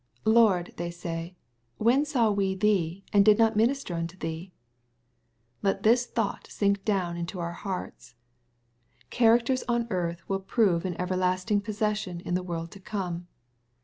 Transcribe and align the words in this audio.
"Lord/' 0.25 0.75
they 0.77 0.89
say," 0.89 1.35
when 1.87 2.05
saw 2.05 2.33
wc 2.33 2.59
thee,— 2.59 3.03
and 3.13 3.23
did 3.23 3.37
not 3.37 3.55
minister 3.55 3.93
nnto 3.93 4.17
thee 4.17 4.51
?*' 4.17 4.51
Let 5.61 5.83
this 5.83 6.07
thought 6.07 6.47
sink 6.49 6.83
down 6.83 7.17
into 7.17 7.39
our 7.39 7.51
hearts. 7.53 8.15
fCharacters 9.11 9.61
on 9.67 9.85
earth 9.91 10.27
will 10.27 10.39
prove 10.39 10.85
an 10.85 10.99
everlasting 10.99 11.61
possession 11.61 12.19
in 12.21 12.33
the 12.33 12.41
world 12.41 12.71
to 12.71 12.79
come. 12.79 13.27